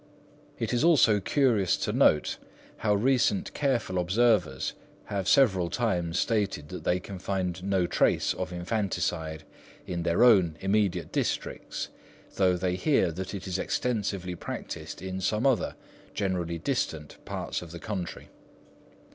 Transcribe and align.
It 0.57 0.73
is 0.73 0.83
also 0.83 1.19
curious 1.19 1.77
to 1.77 1.93
note 1.93 2.37
how 2.77 2.95
recent 2.95 3.53
careful 3.53 3.99
observers 3.99 4.73
have 5.13 5.27
several 5.27 5.69
times 5.69 6.17
stated 6.17 6.69
that 6.69 6.83
they 6.85 6.99
can 6.99 7.19
find 7.19 7.63
no 7.63 7.85
trace 7.85 8.33
of 8.33 8.51
infanticide 8.51 9.43
in 9.85 10.01
their 10.01 10.23
own 10.23 10.57
immediate 10.59 11.11
districts, 11.11 11.89
though 12.37 12.57
they 12.57 12.77
hear 12.77 13.11
that 13.11 13.35
it 13.35 13.45
is 13.47 13.59
extensively 13.59 14.33
practised 14.33 15.03
in 15.03 15.21
some 15.21 15.45
other, 15.45 15.75
generally 16.15 16.57
distant, 16.57 17.23
parts 17.23 17.61
of 17.61 17.69
the 17.69 17.77
country. 17.77 18.29